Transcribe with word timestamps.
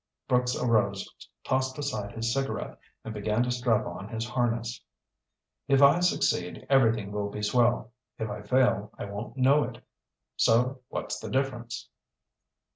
Brooks 0.27 0.55
arose, 0.55 1.07
tossed 1.43 1.77
aside 1.77 2.13
his 2.15 2.33
cigarette 2.33 2.75
and 3.05 3.13
began 3.13 3.43
to 3.43 3.51
strap 3.51 3.85
on 3.85 4.09
his 4.09 4.27
harness. 4.27 4.81
"If 5.67 5.83
I 5.83 5.99
succeed 5.99 6.65
everything 6.71 7.11
will 7.11 7.29
be 7.29 7.43
swell. 7.43 7.91
If 8.17 8.27
I 8.27 8.41
fail, 8.41 8.91
I 8.97 9.05
won't 9.05 9.37
know 9.37 9.63
it. 9.65 9.83
So 10.37 10.81
what's 10.89 11.19
the 11.19 11.29
difference?" 11.29 11.87